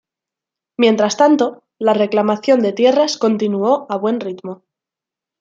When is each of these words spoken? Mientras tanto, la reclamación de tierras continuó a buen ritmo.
Mientras 0.77 1.15
tanto, 1.15 1.63
la 1.77 1.93
reclamación 1.93 2.59
de 2.61 2.73
tierras 2.73 3.19
continuó 3.19 3.85
a 3.87 3.97
buen 3.97 4.19
ritmo. 4.19 4.63